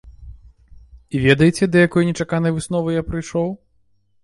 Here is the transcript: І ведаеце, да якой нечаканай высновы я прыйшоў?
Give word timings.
І 1.17 1.21
ведаеце, 1.25 1.63
да 1.77 1.85
якой 1.87 2.09
нечаканай 2.09 2.57
высновы 2.57 2.99
я 3.01 3.07
прыйшоў? 3.13 3.49